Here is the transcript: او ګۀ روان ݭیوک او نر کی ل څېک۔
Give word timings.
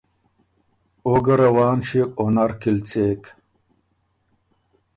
او 1.05 1.13
ګۀ 1.25 1.35
روان 1.41 1.77
ݭیوک 1.87 2.11
او 2.19 2.25
نر 2.35 2.51
کی 2.59 2.71
ل 2.75 2.79
څېک۔ 2.89 3.23